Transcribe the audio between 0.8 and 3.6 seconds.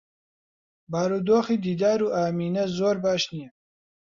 بارودۆخی دیدار و ئامینە زۆر باش نییە.